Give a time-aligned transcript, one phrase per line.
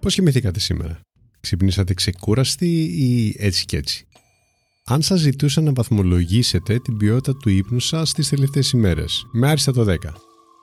[0.00, 1.00] Πώς κοιμηθήκατε σήμερα;
[1.40, 4.06] Ξυπνήσατε ξεκούραστοι ή έτσι και έτσι;
[4.84, 9.72] Αν σας ζητούσα να βαθμολογήσετε την ποιότητα του ύπνου σας τις τελευταίες ημέρες, με άριστα
[9.72, 9.96] το 10,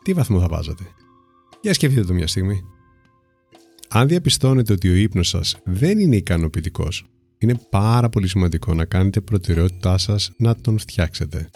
[0.03, 0.83] τι βαθμό θα βάζατε;
[1.61, 2.61] Για σκεφτείτε το μια στιγμή.
[3.89, 7.05] Αν διαπιστώνετε ότι ο ύπνος σας δεν είναι ικανοποιητικός,
[7.37, 11.49] είναι πάρα πολύ σημαντικό να κάνετε προτεραιότητά σας να τον φτιάξετε.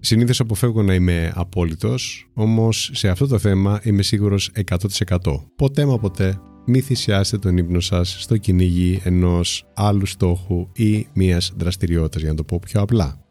[0.00, 5.44] Συνήθως αποφεύγω να είμαι απόλυτος, όμως σε αυτό το θέμα είμαι σίγουρος 100%.
[5.56, 11.52] Ποτέ μα ποτέ μη θυσιάσετε τον ύπνο σας στο κυνήγι ενός άλλου στόχου ή μιας
[11.56, 13.24] δραστηριότητας, για να το πω πιο απλά.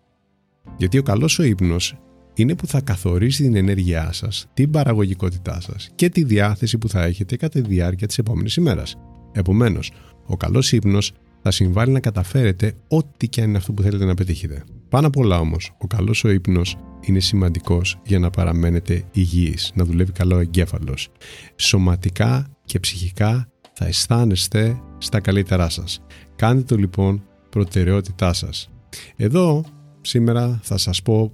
[0.78, 1.98] Γιατί ο καλός ο ύπνος
[2.34, 7.04] είναι που θα καθορίσει την ενέργειά σας, την παραγωγικότητά σας και τη διάθεση που θα
[7.04, 8.96] έχετε κατά τη διάρκεια της επόμενης ημέρας.
[9.32, 9.92] Επομένως,
[10.26, 14.14] ο καλός ύπνος θα συμβάλλει να καταφέρετε ό,τι και αν είναι αυτό που θέλετε να
[14.14, 14.64] πετύχετε.
[14.90, 19.86] Πάνω απ' όλα όμως, ο καλός ο ύπνος είναι σημαντικός για να παραμένετε υγιείς, να
[19.86, 21.10] δουλεύει καλό ο εγκέφαλος.
[21.56, 26.04] Σωματικά και ψυχικά θα αισθάνεστε στα καλύτερά σας.
[26.36, 28.70] Κάντε το λοιπόν προτεραιότητά σας.
[29.16, 29.66] Εδώ
[30.02, 31.32] σήμερα θα σας πω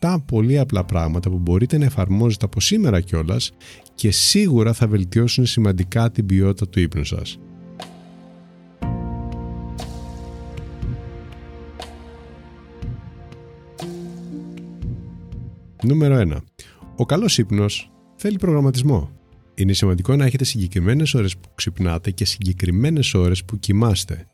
[0.00, 3.50] 7 πολύ απλά πράγματα που μπορείτε να εφαρμόζετε από σήμερα κιόλας
[3.94, 7.38] και σίγουρα θα βελτιώσουν σημαντικά την ποιότητα του ύπνου σας.
[15.82, 16.36] Νούμερο 1.
[16.96, 19.17] Ο καλός ύπνος θέλει προγραμματισμό.
[19.58, 24.26] Είναι σημαντικό να έχετε συγκεκριμένες ώρες που ξυπνάτε και συγκεκριμένες ώρες που κοιμάστε.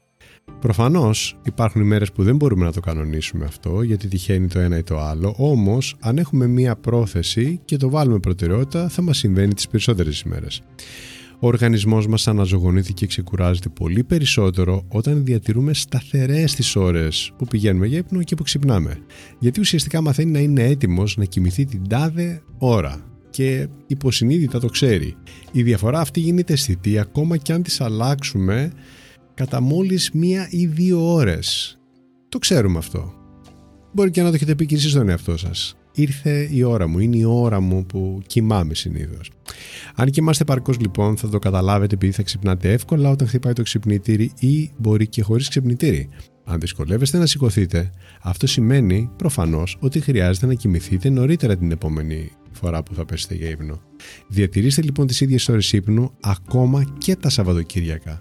[0.60, 4.82] Προφανώς υπάρχουν ημέρε που δεν μπορούμε να το κανονίσουμε αυτό γιατί τυχαίνει το ένα ή
[4.82, 9.68] το άλλο, όμως αν έχουμε μία πρόθεση και το βάλουμε προτεραιότητα θα μας συμβαίνει τις
[9.68, 10.62] περισσότερες ημέρες.
[11.40, 17.86] Ο οργανισμός μας αναζωογονείται και ξεκουράζεται πολύ περισσότερο όταν διατηρούμε σταθερές τις ώρες που πηγαίνουμε
[17.86, 18.98] για ύπνο και που ξυπνάμε.
[19.38, 25.16] Γιατί ουσιαστικά μαθαίνει να είναι έτοιμος να κοιμηθεί την τάδε ώρα και υποσυνείδητα το ξέρει.
[25.52, 28.72] Η διαφορά αυτή γίνεται αισθητή ακόμα και αν τις αλλάξουμε
[29.34, 31.78] κατά μόλις μία ή δύο ώρες.
[32.28, 33.12] Το ξέρουμε αυτό.
[33.92, 35.76] Μπορεί και να το έχετε πει και εσείς στον εαυτό σας.
[35.94, 39.30] Ήρθε η ώρα μου, είναι η ώρα μου που κοιμάμαι συνήθως.
[39.94, 44.32] Αν κοιμάστε παρκώς λοιπόν θα το καταλάβετε επειδή θα ξυπνάτε εύκολα όταν χτυπάει το ξυπνητήρι
[44.40, 46.08] ή μπορεί και χωρίς ξυπνητήρι.
[46.44, 47.90] Αν δυσκολεύεστε να σηκωθείτε,
[48.22, 53.48] αυτό σημαίνει προφανώς ότι χρειάζεται να κοιμηθείτε νωρίτερα την επόμενη φορά που θα πέσετε για
[53.48, 53.80] ύπνο.
[54.28, 58.18] Διατηρήστε λοιπόν τις ίδιες ώρες ύπνου ακόμα και τα Σαββατοκύριακα.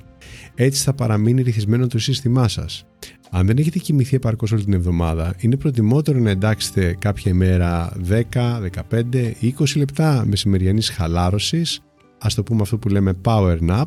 [0.56, 2.86] Έτσι θα παραμείνει ρυθισμένο το σύστημά σας.
[3.32, 8.60] Αν δεν έχετε κοιμηθεί επαρκώς όλη την εβδομάδα, είναι προτιμότερο να εντάξετε κάποια ημέρα 10,
[8.90, 11.80] 15, 20 λεπτά μεσημεριανής χαλάρωσης,
[12.20, 13.84] ας το πούμε αυτό που λέμε power nap,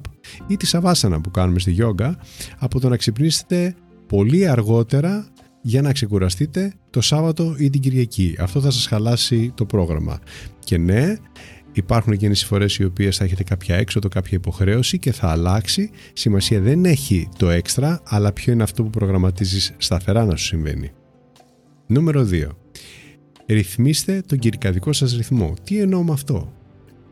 [0.46, 2.18] ή τη σαβάσανα που κάνουμε στη γιόγκα,
[2.58, 3.74] από το να ξυπνήσετε
[4.06, 5.28] πολύ αργότερα
[5.62, 8.36] για να ξεκουραστείτε το Σάββατο ή την Κυριακή.
[8.38, 10.18] Αυτό θα σας χαλάσει το πρόγραμμα.
[10.58, 11.16] Και ναι,
[11.72, 15.90] υπάρχουν και φορές οι οποίες θα έχετε κάποια έξοδο, κάποια υποχρέωση και θα αλλάξει.
[16.12, 20.90] Σημασία δεν έχει το έξτρα, αλλά ποιο είναι αυτό που προγραμματίζεις σταθερά να σου συμβαίνει.
[21.86, 22.48] Νούμερο 2.
[23.46, 25.54] Ρυθμίστε τον κυρικαδικό σας ρυθμό.
[25.64, 26.52] Τι εννοώ με αυτό;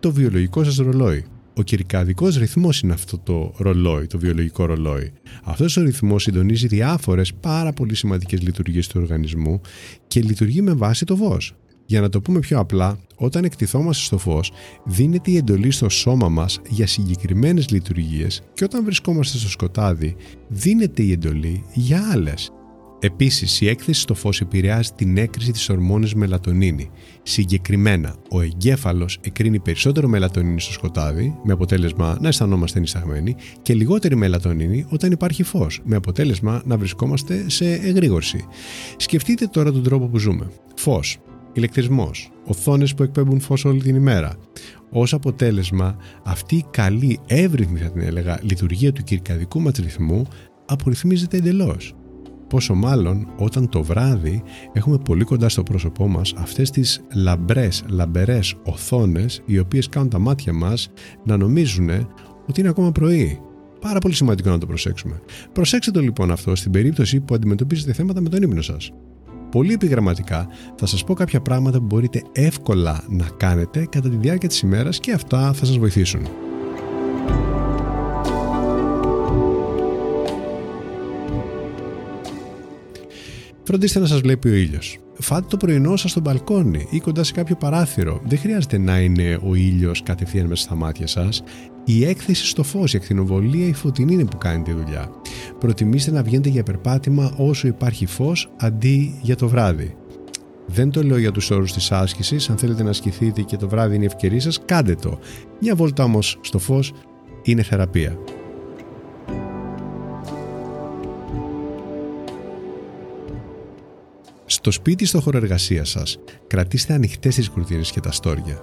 [0.01, 1.25] Το βιολογικό σας ρολόι.
[1.57, 5.13] Ο κυρικαδικό ρυθμός είναι αυτό το ρολόι, το βιολογικό ρολόι.
[5.45, 9.61] Αυτός ο ρυθμός συντονίζει διάφορες πάρα πολύ σημαντικές λειτουργίες του οργανισμού
[10.07, 11.55] και λειτουργεί με βάση το φως.
[11.87, 14.53] Για να το πούμε πιο απλά, όταν εκτιθόμαστε στο φως,
[14.85, 20.17] δίνεται η εντολή στο σώμα μας για συγκεκριμένες λειτουργίες και όταν βρισκόμαστε στο σκοτάδι,
[20.49, 22.53] δίνεται η εντολή για άλλες.
[23.05, 26.91] Επίσης, η έκθεση στο φως επηρεάζει την έκρηση της ορμόνης μελατονίνη.
[27.23, 34.17] Συγκεκριμένα, ο εγκέφαλος εκρίνει περισσότερο μελατονίνη στο σκοτάδι, με αποτέλεσμα να αισθανόμαστε ενισταγμένοι, και λιγότερη
[34.17, 38.45] μελατονίνη όταν υπάρχει φως, με αποτέλεσμα να βρισκόμαστε σε εγρήγορση.
[38.97, 40.51] Σκεφτείτε τώρα τον τρόπο που ζούμε.
[40.77, 41.19] Φως,
[41.53, 44.37] ηλεκτρισμός, οθόνες που εκπέμπουν φως όλη την ημέρα.
[44.91, 50.27] Ω αποτέλεσμα, αυτή η καλή, εύρυθμη θα την έλεγα, λειτουργία του κυρκαδικού μα ρυθμού
[50.67, 51.95] απορριθμίζεται εντελώς.
[52.55, 54.43] Πόσο μάλλον όταν το βράδυ
[54.73, 60.19] έχουμε πολύ κοντά στο πρόσωπό μας αυτές τις λαμπρές, λαμπερές οθόνες οι οποίες κάνουν τα
[60.19, 60.89] μάτια μας
[61.25, 61.91] να νομίζουν
[62.49, 63.41] ότι είναι ακόμα πρωί.
[63.81, 65.21] Πάρα πολύ σημαντικό να το προσέξουμε.
[65.53, 68.93] Προσέξτε το λοιπόν αυτό στην περίπτωση που αντιμετωπίζετε θέματα με τον ύπνο σας.
[69.51, 74.49] Πολύ επιγραμματικά θα σας πω κάποια πράγματα που μπορείτε εύκολα να κάνετε κατά τη διάρκεια
[74.49, 76.27] της ημέρας και αυτά θα σας βοηθήσουν.
[83.67, 84.99] Φροντίστε να σας βλέπει ο ήλιος.
[85.19, 88.21] Φάτε το πρωινό σας στο μπαλκόνι ή κοντά σε κάποιο παράθυρο.
[88.27, 91.43] Δεν χρειάζεται να είναι ο ήλιος κατευθείαν μέσα στα μάτια σας.
[91.85, 95.11] Η έκθεση στο φως, η ακτινοβολία, η φωτεινή είναι που κάνει τη δουλειά.
[95.59, 99.97] Προτιμήστε να βγαίνετε για περπάτημα όσο υπάρχει φως αντί για το βράδυ.
[100.67, 103.95] Δεν το λέω για τους όρους της άσκησης, αν θέλετε να ασκηθείτε και το βράδυ
[103.95, 105.19] είναι η ευκαιρία σας, κάντε το.
[105.61, 106.93] Μια βόλτα όμως στο φως
[107.43, 108.19] είναι θεραπεία.
[114.65, 118.59] Στο σπίτι στο χώρο εργασίας σας, κρατήστε ανοιχτές τις κουρτίνε και τα στόρια.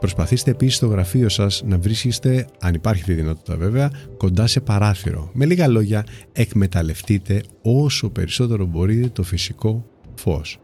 [0.00, 4.60] Προσπαθήστε επίσης στο γραφείο σας να βρίσκεστε, αν υπάρχει αυτή η δυνατότητα βέβαια, κοντά σε
[4.60, 5.30] παράθυρο.
[5.32, 10.58] Με λίγα λόγια, εκμεταλλευτείτε όσο περισσότερο μπορείτε το φυσικό φως.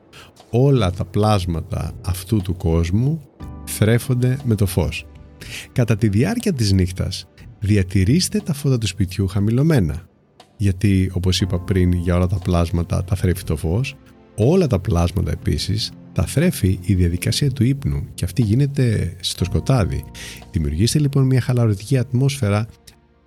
[0.51, 3.21] Όλα τα πλάσματα αυτού του κόσμου
[3.65, 5.07] θρέφονται με το φως.
[5.73, 10.09] Κατά τη διάρκεια της νύχτας, διατηρήστε τα φώτα του σπιτιού χαμηλωμένα.
[10.57, 13.97] Γιατί, όπως είπα πριν, για όλα τα πλάσματα τα θρέφει το φως,
[14.37, 20.05] όλα τα πλάσματα επίσης τα θρέφει η διαδικασία του ύπνου και αυτή γίνεται στο σκοτάδι.
[20.51, 22.69] Δημιουργήστε λοιπόν μια χαλαρωτική ατμόσφαιρα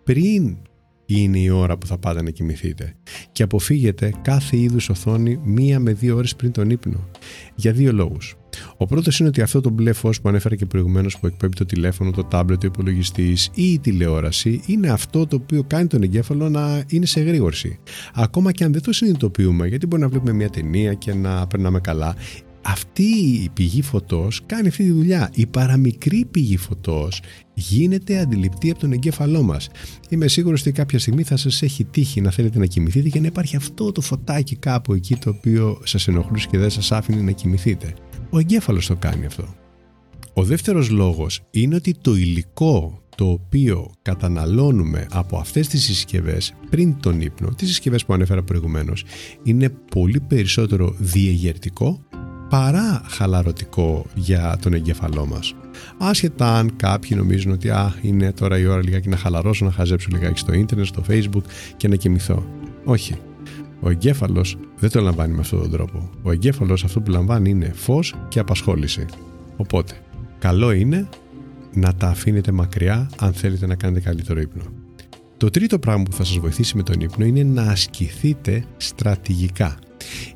[0.03, 0.57] πριν
[1.05, 2.95] είναι η ώρα που θα πάτε να κοιμηθείτε
[3.39, 7.09] και αποφύγετε κάθε είδους οθόνη μία με δύο ώρες πριν τον ύπνο.
[7.55, 8.35] Για δύο λόγους.
[8.77, 11.65] Ο πρώτος είναι ότι αυτό το μπλε φως που ανέφερα και προηγουμένως που εκπέμπει το
[11.65, 16.49] τηλέφωνο, το τάμπλετ, ο υπολογιστής ή η τηλεόραση είναι αυτό το οποίο κάνει τον εγκέφαλο
[16.49, 17.79] να είναι σε γρήγορση.
[18.13, 21.79] Ακόμα και αν δεν το συνειδητοποιούμε, γιατί μπορεί να βλέπουμε μια ταινία και να περνάμε
[21.79, 22.15] καλά,
[22.61, 23.03] αυτή
[23.43, 25.29] η πηγή φωτός κάνει αυτή τη δουλειά.
[25.33, 27.21] Η παραμικρή πηγή φωτός
[27.53, 29.69] γίνεται αντιληπτή από τον εγκέφαλό μας.
[30.09, 33.27] Είμαι σίγουρος ότι κάποια στιγμή θα σας έχει τύχει να θέλετε να κοιμηθείτε και να
[33.27, 37.31] υπάρχει αυτό το φωτάκι κάπου εκεί το οποίο σας ενοχλούσε και δεν σας άφηνε να
[37.31, 37.93] κοιμηθείτε.
[38.29, 39.55] Ο εγκέφαλος το κάνει αυτό.
[40.33, 46.99] Ο δεύτερος λόγος είναι ότι το υλικό το οποίο καταναλώνουμε από αυτές τις συσκευές πριν
[46.99, 49.03] τον ύπνο, τις συσκευές που ανέφερα προηγουμένως,
[49.43, 52.05] είναι πολύ περισσότερο διεγερτικό
[52.49, 55.55] παρά χαλαρωτικό για τον εγκέφαλό μας.
[55.97, 60.07] Άσχετα αν κάποιοι νομίζουν ότι α, είναι τώρα η ώρα λιγάκι να χαλαρώσω, να χαζέψω
[60.11, 61.43] λιγάκι στο ίντερνετ, στο facebook
[61.77, 62.45] και να κοιμηθώ.
[62.83, 63.15] Όχι.
[63.79, 66.09] Ο εγκέφαλος δεν το λαμβάνει με αυτόν τον τρόπο.
[66.21, 69.05] Ο εγκέφαλος αυτό που λαμβάνει είναι φως και απασχόληση.
[69.57, 69.93] Οπότε,
[70.39, 71.07] καλό είναι
[71.73, 74.63] να τα αφήνετε μακριά αν θέλετε να κάνετε καλύτερο ύπνο.
[75.37, 79.77] Το τρίτο πράγμα που θα σας βοηθήσει με τον ύπνο είναι να ασκηθείτε στρατηγικά.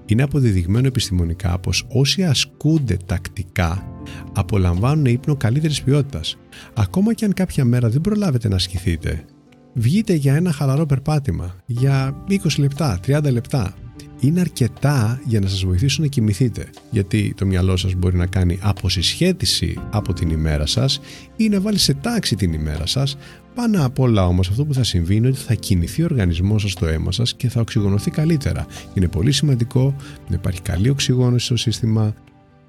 [0.06, 3.88] Είναι αποδεδειγμένο επιστημονικά πως όσοι ασκούνται τακτικά
[4.34, 6.38] απολαμβάνουν ύπνο καλύτερης ποιότητας.
[6.74, 9.26] Ακόμα και αν κάποια μέρα δεν προλάβετε να ασκηθείτε,
[9.74, 13.74] βγείτε για ένα χαλαρό περπάτημα για 20 λεπτά, 30 λεπτά.
[14.20, 18.60] Είναι αρκετά για να σας βοηθήσουν να κοιμηθείτε, γιατί το μυαλό σας μπορεί να κάνει
[18.62, 21.00] αποσυσχέτιση από την ημέρα σας
[21.36, 23.18] ή να βάλει σε τάξη την ημέρα σας
[23.56, 26.72] πάνω απ' όλα όμως αυτό που θα συμβεί είναι ότι θα κινηθεί ο οργανισμός σας
[26.72, 28.66] στο αίμα σας και θα οξυγονωθεί καλύτερα.
[28.94, 29.96] Είναι πολύ σημαντικό
[30.30, 32.14] να υπάρχει καλή οξυγόνωση στο σύστημα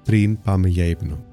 [0.03, 1.23] πριν πάμε για ύπνο.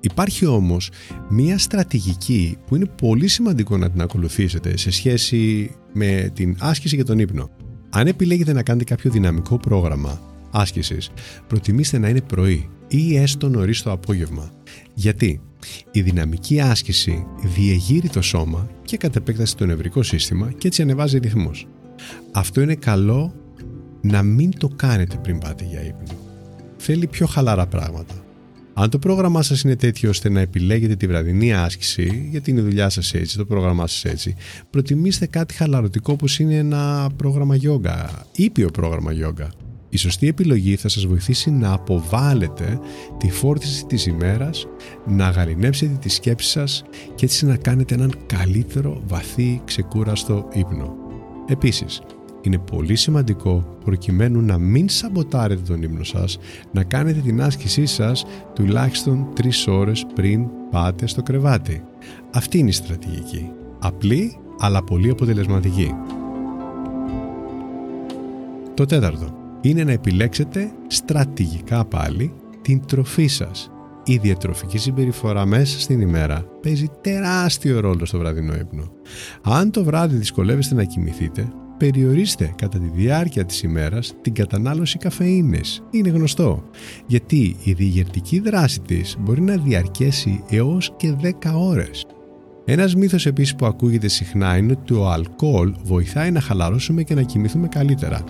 [0.00, 0.90] Υπάρχει όμως
[1.28, 7.04] μία στρατηγική που είναι πολύ σημαντικό να την ακολουθήσετε σε σχέση με την άσκηση για
[7.04, 7.50] τον ύπνο.
[7.90, 10.20] Αν επιλέγετε να κάνετε κάποιο δυναμικό πρόγραμμα
[10.56, 11.10] άσκησης,
[11.46, 14.50] προτιμήστε να είναι πρωί ή έστω νωρίς το απόγευμα.
[14.94, 15.40] Γιατί;
[15.90, 21.18] Η δυναμική άσκηση διεγείρει το σώμα και κατ' επέκταση το νευρικό σύστημα και έτσι ανεβάζει
[21.18, 21.66] ρυθμούς.
[22.32, 23.34] Αυτό είναι καλό
[24.00, 26.18] να μην το κάνετε πριν πάτε για ύπνο.
[26.76, 28.14] Θέλει πιο χαλαρά πράγματα.
[28.78, 32.62] Αν το πρόγραμμά σας είναι τέτοιο ώστε να επιλέγετε τη βραδινή άσκηση, γιατί είναι η
[32.62, 34.34] δουλειά σας έτσι, το πρόγραμμά σας έτσι,
[34.70, 39.50] προτιμήστε κάτι χαλαρωτικό όπως είναι ένα πρόγραμμα γιόγκα, ήπιο πρόγραμμα γιόγκα.
[39.88, 42.78] Η σωστή επιλογή θα σας βοηθήσει να αποβάλλετε
[43.18, 44.66] τη φόρτιση της ημέρας,
[45.06, 50.94] να γαλινέψετε τη σκέψη σας και έτσι να κάνετε έναν καλύτερο, βαθύ, ξεκούραστο ύπνο.
[51.46, 52.00] Επίσης,
[52.42, 56.38] είναι πολύ σημαντικό προκειμένου να μην σαμποτάρετε τον ύπνο σας,
[56.72, 58.24] να κάνετε την άσκησή σας
[58.54, 61.84] τουλάχιστον 3 ώρες πριν πάτε στο κρεβάτι.
[62.32, 63.50] Αυτή είναι η στρατηγική.
[63.78, 65.94] Απλή αλλά πολύ αποτελεσματική.
[68.74, 72.32] Το τέταρτο είναι να επιλέξετε στρατηγικά πάλι
[72.62, 73.70] την τροφή σας.
[74.04, 78.92] Η διατροφική συμπεριφορά μέσα στην ημέρα παίζει τεράστιο ρόλο στο βραδινό ύπνο.
[79.42, 85.82] Αν το βράδυ δυσκολεύεστε να κοιμηθείτε, περιορίστε κατά τη διάρκεια της ημέρας την κατανάλωση καφεΐνης.
[85.90, 86.62] Είναι γνωστό,
[87.06, 92.06] γιατί η διηγερτική δράση της μπορεί να διαρκέσει έως και 10 ώρες.
[92.64, 97.22] Ένας μύθος επίσης που ακούγεται συχνά είναι ότι το αλκοόλ βοηθάει να χαλαρώσουμε και να
[97.22, 98.24] κοιμηθούμε καλύτερα.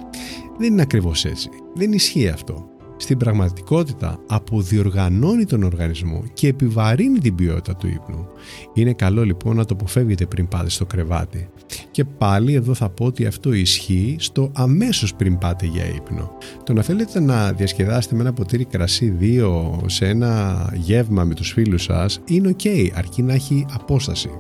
[0.59, 1.49] Δεν είναι ακριβώς έτσι.
[1.75, 2.71] Δεν ισχύει αυτό.
[2.99, 8.27] στην πραγματικότητα αποδιοργανώνει τον οργανισμό και επιβαρύνει την ποιότητα του ύπνου.
[8.75, 11.49] Είναι καλό λοιπόν να το αποφεύγετε πριν πάτε στο κρεβάτι.
[11.91, 16.31] Και πάλι εδώ θα πω ότι αυτό ισχύει στο αμέσως πριν πάτε για ύπνο.
[16.65, 21.53] Το να θέλετε να διασκεδάσετε με ένα ποτήρι κρασί δύο σε ένα γεύμα με τους
[21.53, 24.31] φίλους σας είναι ok αρκεί να έχει απόσταση.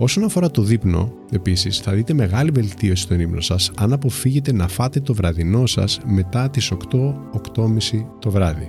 [0.00, 4.68] Όσον αφορά το δείπνο, επίσης, θα δείτε μεγάλη βελτίωση στον ύπνο σας αν αποφύγετε να
[4.68, 8.68] φάτε το βραδινό σας μετά τις 8-8.30 το βράδυ.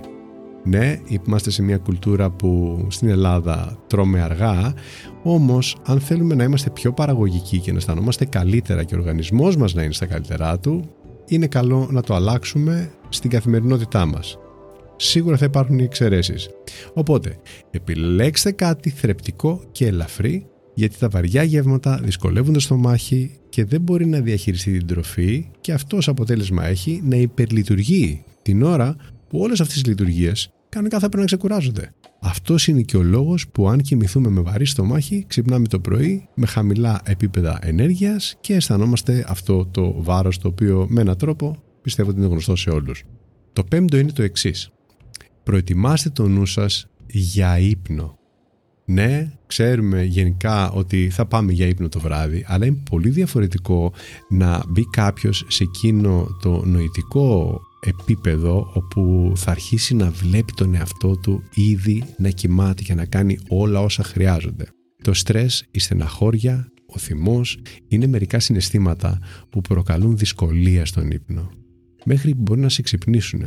[0.64, 4.74] Ναι, είμαστε σε μια κουλτούρα που στην Ελλάδα τρώμε αργά,
[5.22, 9.74] όμως αν θέλουμε να είμαστε πιο παραγωγικοί και να αισθανόμαστε καλύτερα και ο οργανισμός μας
[9.74, 10.84] να είναι στα καλύτερά του,
[11.26, 14.38] είναι καλό να το αλλάξουμε στην καθημερινότητά μας.
[14.96, 16.50] Σίγουρα θα υπάρχουν οι εξαιρέσεις.
[16.94, 17.36] Οπότε,
[17.70, 24.06] επιλέξτε κάτι θρεπτικό και ελαφρύ γιατί τα βαριά γεύματα δυσκολεύουν το στομάχι και δεν μπορεί
[24.06, 28.96] να διαχειριστεί την τροφή και αυτός ως αποτέλεσμα έχει να υπερλειτουργεί την ώρα
[29.28, 31.92] που όλες αυτές τις λειτουργίες κανονικά θα πρέπει να ξεκουράζονται.
[32.20, 36.46] Αυτός είναι και ο λόγος που αν κοιμηθούμε με βαρύ στομάχι, ξυπνάμε το πρωί με
[36.46, 42.18] χαμηλά επίπεδα ενέργειας και αισθανόμαστε αυτό το βάρος το οποίο με έναν τρόπο πιστεύω ότι
[42.18, 43.04] είναι γνωστό σε όλους.
[43.52, 44.70] Το πέμπτο είναι το εξής.
[45.42, 48.19] Προετοιμάστε το νου σας για ύπνο.
[48.90, 53.92] Ναι, ξέρουμε γενικά ότι θα πάμε για ύπνο το βράδυ, αλλά είναι πολύ διαφορετικό
[54.28, 61.16] να μπει κάποιος σε εκείνο το νοητικό επίπεδο όπου θα αρχίσει να βλέπει τον εαυτό
[61.16, 64.66] του ήδη να κοιμάται και να κάνει όλα όσα χρειάζονται.
[65.02, 69.18] Το στρες, η στεναχώρια, ο θυμός είναι μερικά συναισθήματα
[69.50, 71.50] που προκαλούν δυσκολία στον ύπνο.
[72.04, 73.42] Μέχρι μπορεί να σε ξυπνήσουν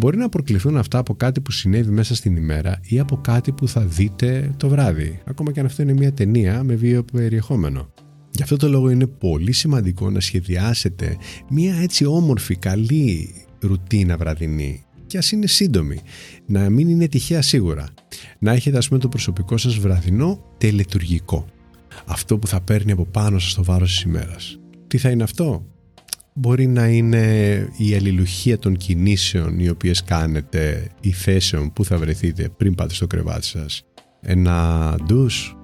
[0.00, 3.68] Μπορεί να προκληθούν αυτά από κάτι που συνέβη μέσα στην ημέρα ή από κάτι που
[3.68, 7.92] θα δείτε το βράδυ, ακόμα και αν αυτό είναι μια ταινία με βίαιο περιεχόμενο.
[8.30, 11.16] Γι' αυτό το λόγο είναι πολύ σημαντικό να σχεδιάσετε
[11.50, 16.00] μια έτσι όμορφη, καλή ρουτίνα βραδινή και ας είναι σύντομη,
[16.46, 17.88] να μην είναι τυχαία σίγουρα.
[18.38, 21.46] Να έχετε ας πούμε το προσωπικό σας βραδινό τελετουργικό.
[22.06, 24.60] Αυτό που θα παίρνει από πάνω σας το βάρος της ημέρας.
[24.86, 25.66] Τι θα είναι αυτό;
[26.38, 27.24] Μπορεί να είναι
[27.76, 33.06] η αλληλουχία των κινήσεων οι οποίες κάνετε ή θέσεων που θα βρεθείτε πριν πάτε στο
[33.06, 33.84] κρεβάτι σας.
[34.20, 35.56] Ένα ντους,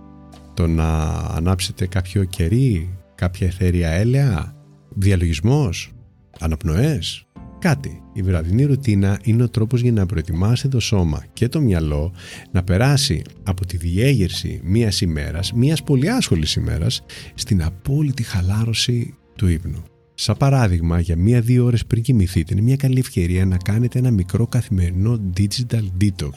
[0.55, 4.57] το να ανάψετε κάποιο κερί, κάποια εθέρια έλαια,
[4.89, 5.93] διαλογισμός,
[6.41, 7.27] αναπνοές,
[7.59, 8.03] κάτι.
[8.15, 12.13] Η βραδινή ρουτίνα είναι ο τρόπος για να προετοιμάσετε το σώμα και το μυαλό
[12.51, 19.49] να περάσει από τη διέγερση μιας ημέρας, μιας πολύ άσχολης ημέρας, στην απόλυτη χαλάρωση του
[19.49, 19.92] ύπνου.
[20.23, 24.47] Σαν παράδειγμα, για μία-δύο ώρες πριν κοιμηθείτε, είναι μια καλή ευκαιρία να κάνετε ένα μικρό
[24.47, 26.33] καθημερινό digital detox.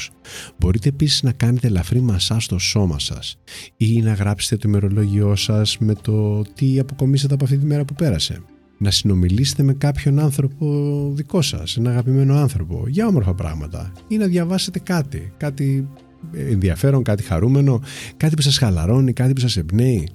[0.58, 3.38] Μπορείτε επίσης να κάνετε ελαφρύ μασά στο σώμα σας
[3.78, 7.94] ή να γράψετε το ημερολόγιό σας με το τι αποκομίσατε από αυτή τη μέρα που
[7.94, 8.42] πέρασε.
[8.78, 10.68] Να συνομιλήσετε με κάποιον άνθρωπο
[11.14, 15.88] δικό σας, ένα αγαπημένο άνθρωπο, για όμορφα πράγματα ή να διαβάσετε κάτι, κάτι
[16.34, 17.82] ενδιαφέρον, κάτι χαρούμενο,
[18.18, 20.10] κάτι που σας χαλαρώνει, κάτι που σας εμπνέει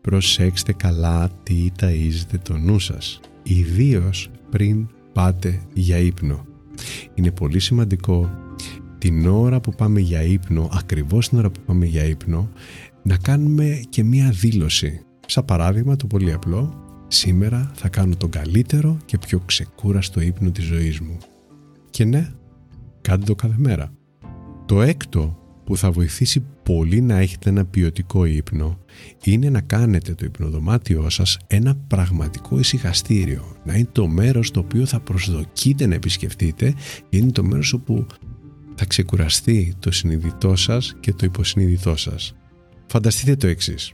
[0.00, 6.44] προσέξτε καλά τι ταΐζετε το νου σας, ιδίως πριν πάτε για ύπνο.
[7.14, 8.30] Είναι πολύ σημαντικό
[8.98, 12.48] την ώρα που πάμε για ύπνο, ακριβώς την ώρα που πάμε για ύπνο,
[13.02, 15.00] να κάνουμε και μία δήλωση.
[15.26, 20.64] Σαν παράδειγμα το πολύ απλό, σήμερα θα κάνω τον καλύτερο και πιο ξεκούραστο ύπνο της
[20.64, 21.16] ζωής μου.
[21.90, 22.32] Και ναι,
[23.00, 23.92] κάντε το κάθε μέρα.
[24.66, 26.44] Το έκτο που θα βοηθήσει
[26.76, 28.78] πολύ να έχετε ένα ποιοτικό ύπνο
[29.24, 33.56] είναι να κάνετε το υπνοδωμάτιό σας ένα πραγματικό ησυχαστήριο.
[33.64, 36.74] Να είναι το μέρος το οποίο θα προσδοκείτε να επισκεφτείτε
[37.08, 38.06] και είναι το μέρος όπου
[38.74, 42.34] θα ξεκουραστεί το συνειδητό σας και το υποσυνειδητό σας.
[42.86, 43.92] Φανταστείτε το εξής.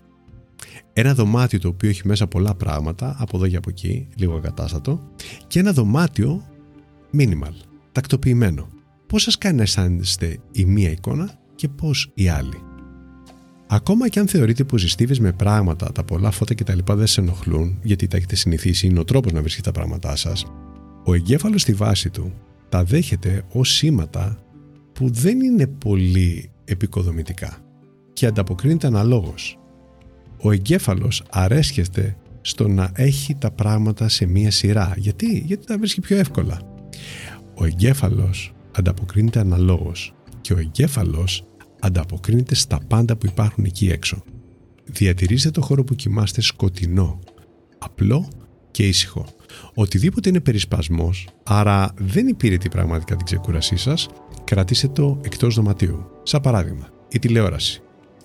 [0.92, 5.10] Ένα δωμάτιο το οποίο έχει μέσα πολλά πράγματα, από εδώ και από εκεί, λίγο ακατάστατο,
[5.46, 6.42] και ένα δωμάτιο
[7.18, 7.54] minimal,
[7.92, 8.68] τακτοποιημένο.
[9.06, 12.65] Πώς σας κάνει να αισθάνεστε η μία εικόνα και πώς η άλλη;
[13.68, 16.78] Ακόμα και αν θεωρείτε πως οι στίβες με πράγματα, τα πολλά φώτα κτλ.
[16.86, 20.44] δεν σε ενοχλούν, γιατί τα έχετε συνηθίσει, είναι ο τρόπος να βρίσκετε τα πράγματά σας,
[21.04, 22.32] ο εγκέφαλος στη βάση του
[22.68, 24.38] τα δέχεται ως σήματα
[24.92, 27.58] που δεν είναι πολύ επικοδομητικά
[28.12, 29.58] και ανταποκρίνεται αναλόγως.
[30.42, 34.94] Ο εγκέφαλος αρέσκεται στο να έχει τα πράγματα σε μία σειρά.
[34.96, 36.60] Γιατί, Γιατί τα βρίσκει πιο εύκολα.
[37.54, 41.46] Ο εγκέφαλος ανταποκρίνεται αναλόγως και ο εγκέφαλος
[41.80, 44.22] ανταποκρίνεται στα πάντα που υπάρχουν εκεί έξω.
[44.84, 47.20] Διατηρήστε το χώρο που κοιμάστε σκοτεινό,
[47.78, 48.28] απλό
[48.70, 49.26] και ήσυχο.
[49.74, 54.08] Οτιδήποτε είναι περισπασμός, άρα δεν υπηρετεί πραγματικά την ξεκούρασή σας,
[54.44, 56.06] κρατήστε το εκτός δωματίου.
[56.22, 57.82] Σαν παράδειγμα, η τηλεόραση.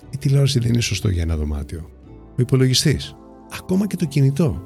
[0.09, 1.89] Η τηλεόραση δεν είναι σωστό για ένα δωμάτιο.
[2.29, 3.15] Ο υπολογιστής.
[3.51, 4.61] Ακόμα και το κινητό.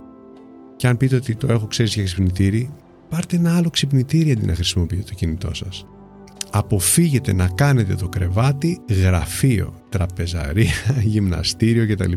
[0.76, 2.74] Και αν πείτε ότι το έχω ξέρεις για ξυπνητήρι,
[3.10, 5.86] πάρτε ένα άλλο ξυπνητήρι αντί να χρησιμοποιείτε το κινητό σας.
[6.58, 10.74] Αποφύγετε να κάνετε το κρεβάτι γραφείο, τραπεζαρία,
[11.14, 12.12] γυμναστήριο κτλ.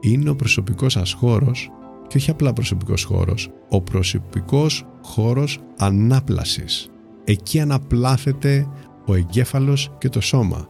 [0.00, 1.70] Είναι ο προσωπικός σας χώρος
[2.08, 6.90] και όχι απλά προσωπικός χώρος, ο προσωπικός χώρος ανάπλασης.
[7.24, 8.66] Εκεί αναπλάθεται
[9.06, 10.68] ο εγκέφαλος και το σώμα.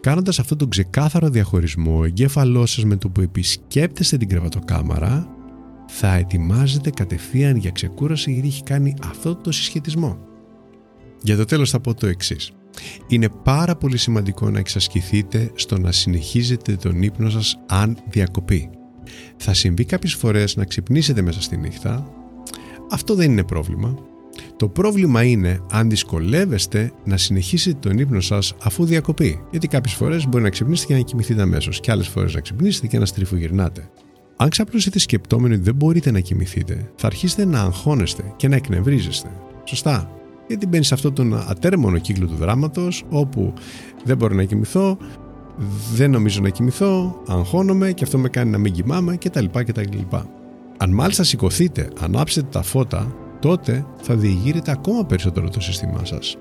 [0.00, 5.28] Κάνοντας αυτόν τον ξεκάθαρο διαχωρισμό, ο εγκέφαλός σας με το που επισκέπτεστε την κρεβατοκάμαρα
[5.86, 10.34] θα ετοιμάζεται κατευθείαν για ξεκούραση γιατί έχει κάνει αυτό το συσχετισμό.
[11.22, 12.50] Για το τέλος θα πω το εξής.
[13.08, 18.70] Είναι πάρα πολύ σημαντικό να εξασκηθείτε στο να συνεχίζετε τον ύπνο σας αν διακοπεί.
[19.36, 22.10] Θα συμβεί κάποιες φορές να ξυπνήσετε μέσα στη νύχτα.
[22.90, 23.94] Αυτό δεν είναι πρόβλημα.
[24.56, 29.40] Το πρόβλημα είναι αν δυσκολεύεστε να συνεχίσετε τον ύπνο σας αφού διακοπεί.
[29.50, 32.86] Γιατί κάποιες φορές μπορεί να ξυπνήσετε και να κοιμηθείτε αμέσως και άλλες φορές να ξυπνήσετε
[32.86, 33.90] και να στριφογυρνάτε.
[34.36, 39.30] Αν ξαπλώσετε σκεπτόμενοι ότι δεν μπορείτε να κοιμηθείτε, θα αρχίσετε να αγχώνεστε και να εκνευρίζεστε.
[39.64, 40.10] Σωστά.
[40.46, 43.52] Γιατί μπαίνεις σε αυτόν τον ατέρμονο κύκλο του δράματος όπου
[44.04, 44.98] δεν μπορώ να κοιμηθώ,
[45.94, 49.44] δεν νομίζω να κοιμηθώ, αγχώνομαι και αυτό με κάνει να μην κοιμάμαι κτλ.
[49.52, 49.98] κτλ.
[50.78, 56.36] Αν μάλιστα σηκωθείτε, ανάψετε τα φώτα, τότε θα διηγείρετε ακόμα περισσότερο το σύστημά σας.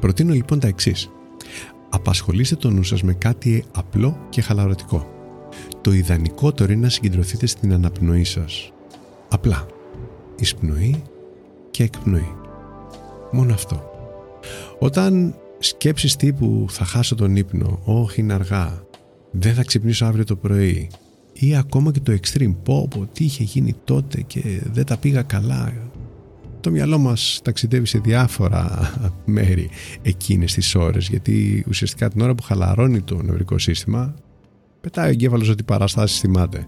[0.00, 1.10] Προτείνω λοιπόν τα εξής.
[1.88, 5.06] Απασχολήστε το νου σας με κάτι απλό και χαλαρωτικό.
[5.80, 8.72] Το ιδανικότερο είναι να συγκεντρωθείτε στην αναπνοή σας.
[9.28, 9.66] Απλά.
[10.36, 11.02] Εισπνοή
[11.70, 12.39] και εκπνοή.
[13.32, 13.90] Μόνο αυτό.
[14.78, 18.82] Όταν σκέψεις τύπου θα χάσω τον ύπνο, όχι είναι αργά,
[19.30, 20.90] δεν θα ξυπνήσω αύριο το πρωί
[21.32, 25.22] ή ακόμα και το extreme, πω πω τι είχε γίνει τότε και δεν τα πήγα
[25.22, 25.72] καλά.
[26.60, 28.92] Το μυαλό μας ταξιδεύει σε διάφορα
[29.24, 29.70] μέρη
[30.02, 34.14] εκείνες τις ώρες γιατί ουσιαστικά την ώρα που χαλαρώνει το νευρικό σύστημα
[34.80, 36.66] πετάει ο εγκέφαλος ότι παραστάσεις θυμάται.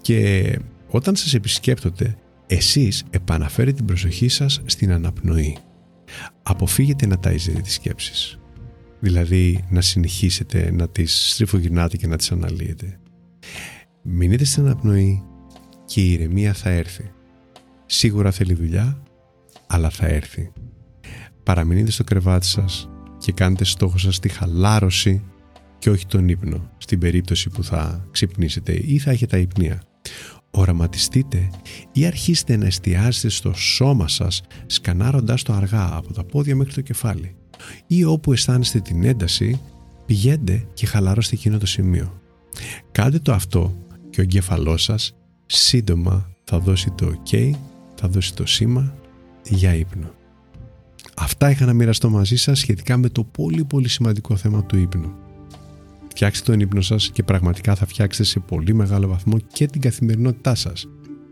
[0.00, 2.16] Και όταν σας επισκέπτονται
[2.46, 5.56] εσείς επαναφέρετε την προσοχή σας στην αναπνοή
[6.42, 8.38] αποφύγετε να ταΐζετε τις σκέψεις.
[9.00, 12.98] Δηλαδή να συνεχίσετε να τις στριφογυρνάτε και να τις αναλύετε.
[14.02, 15.22] Μείνετε στην αναπνοή
[15.84, 17.10] και η ηρεμία θα έρθει.
[17.86, 19.02] Σίγουρα θέλει δουλειά,
[19.66, 20.52] αλλά θα έρθει.
[21.42, 25.24] Παραμείνετε στο κρεβάτι σας και κάντε στόχο σας τη χαλάρωση
[25.78, 29.82] και όχι τον ύπνο στην περίπτωση που θα ξυπνήσετε ή θα έχετε αϊπνία
[30.50, 31.50] οραματιστείτε
[31.92, 36.80] ή αρχίστε να εστιάζετε στο σώμα σας σκανάροντας το αργά από τα πόδια μέχρι το
[36.80, 37.34] κεφάλι
[37.86, 39.60] ή όπου αισθάνεστε την ένταση
[40.06, 42.20] πηγαίνετε και χαλαρώστε εκείνο το σημείο.
[42.92, 43.76] Κάντε το αυτό
[44.10, 45.14] και ο εγκέφαλός σας
[45.46, 47.50] σύντομα θα δώσει το ok,
[47.94, 48.94] θα δώσει το σήμα
[49.48, 50.14] για ύπνο.
[51.16, 55.12] Αυτά είχα να μοιραστώ μαζί σας σχετικά με το πολύ πολύ σημαντικό θέμα του ύπνου.
[56.10, 60.54] Φτιάξτε τον ύπνο σας και πραγματικά θα φτιάξετε σε πολύ μεγάλο βαθμό και την καθημερινότητά
[60.54, 60.88] σας.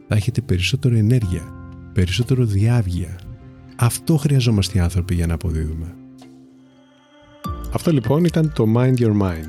[0.09, 1.43] Θα έχετε περισσότερο ενέργεια,
[1.93, 3.19] περισσότερο διάβγεια.
[3.77, 5.95] Αυτό χρειαζόμαστε οι άνθρωποι για να αποδίδουμε.
[7.73, 9.49] Αυτό λοιπόν ήταν το Mind Your Mind.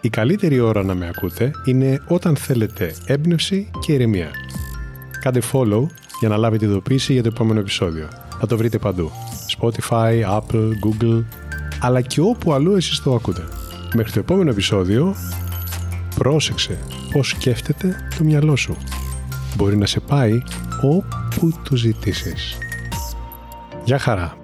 [0.00, 4.30] Η καλύτερη ώρα να με ακούτε είναι όταν θέλετε έμπνευση και ηρεμία.
[5.20, 5.86] Κάντε follow
[6.20, 8.08] για να λάβετε ειδοποίηση για το επόμενο επεισόδιο.
[8.40, 9.10] Θα το βρείτε παντού.
[9.58, 11.24] Spotify, Apple, Google,
[11.80, 13.42] αλλά και όπου αλλού εσείς το ακούτε.
[13.94, 15.14] Μέχρι το επόμενο επεισόδιο,
[16.14, 16.78] πρόσεξε
[17.12, 18.76] πώς σκέφτεται το μυαλό σου.
[19.56, 20.42] Μπορεί να σε πάει
[20.82, 22.58] όπου το ζητήσεις.
[23.84, 24.37] Γεια χαρά!